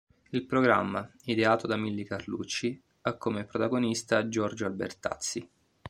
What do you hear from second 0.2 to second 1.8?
Il programma, ideato da